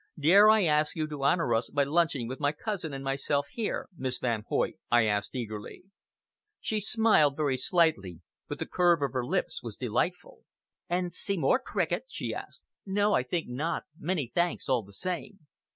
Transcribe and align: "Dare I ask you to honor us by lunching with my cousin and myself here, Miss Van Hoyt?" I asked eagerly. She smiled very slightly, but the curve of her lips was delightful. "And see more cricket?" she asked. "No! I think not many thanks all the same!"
"Dare 0.19 0.49
I 0.49 0.63
ask 0.65 0.95
you 0.95 1.07
to 1.09 1.23
honor 1.23 1.53
us 1.53 1.69
by 1.69 1.83
lunching 1.83 2.27
with 2.27 2.39
my 2.39 2.51
cousin 2.51 2.91
and 2.91 3.03
myself 3.03 3.49
here, 3.51 3.87
Miss 3.95 4.17
Van 4.17 4.43
Hoyt?" 4.47 4.73
I 4.89 5.05
asked 5.05 5.35
eagerly. 5.35 5.83
She 6.59 6.79
smiled 6.79 7.37
very 7.37 7.55
slightly, 7.55 8.21
but 8.47 8.57
the 8.57 8.65
curve 8.65 9.03
of 9.03 9.13
her 9.13 9.23
lips 9.23 9.61
was 9.61 9.77
delightful. 9.77 10.41
"And 10.89 11.13
see 11.13 11.37
more 11.37 11.59
cricket?" 11.59 12.05
she 12.09 12.33
asked. 12.33 12.63
"No! 12.83 13.13
I 13.13 13.21
think 13.21 13.47
not 13.47 13.83
many 13.95 14.31
thanks 14.33 14.67
all 14.67 14.81
the 14.81 14.91
same!" 14.91 15.45